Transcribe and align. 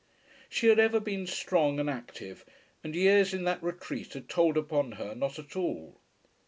She 0.49 0.65
had 0.65 0.79
ever 0.79 0.99
been 0.99 1.27
strong 1.27 1.79
and 1.79 1.87
active, 1.87 2.43
and 2.83 2.95
years 2.95 3.35
in 3.35 3.43
that 3.43 3.61
retreat 3.61 4.13
had 4.13 4.27
told 4.29 4.57
upon 4.57 4.93
her 4.93 5.13
not 5.13 5.37
at 5.37 5.55
all. 5.55 5.99